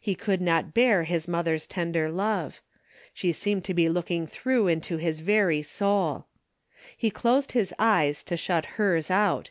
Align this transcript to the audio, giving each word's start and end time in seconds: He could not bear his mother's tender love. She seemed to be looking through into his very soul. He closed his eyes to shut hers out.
He 0.00 0.16
could 0.16 0.40
not 0.40 0.74
bear 0.74 1.04
his 1.04 1.28
mother's 1.28 1.64
tender 1.64 2.10
love. 2.10 2.60
She 3.14 3.30
seemed 3.30 3.62
to 3.66 3.74
be 3.74 3.88
looking 3.88 4.26
through 4.26 4.66
into 4.66 4.96
his 4.96 5.20
very 5.20 5.62
soul. 5.62 6.26
He 6.96 7.10
closed 7.10 7.52
his 7.52 7.72
eyes 7.78 8.24
to 8.24 8.36
shut 8.36 8.66
hers 8.74 9.08
out. 9.08 9.50